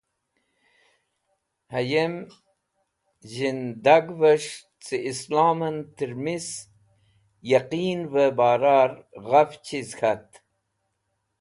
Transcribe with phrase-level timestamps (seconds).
[1.71, 2.15] Hayem
[3.33, 6.65] zhidagvẽs̃h ce islomẽn tẽrmisẽ
[7.49, 8.91] yeqinvẽ barar
[9.27, 10.25] ghafch chiz k̃hat.